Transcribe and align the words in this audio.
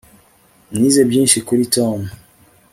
Nize 0.79 1.01
byinshi 1.09 1.37
kuri 1.47 1.63
Tom 1.75 1.99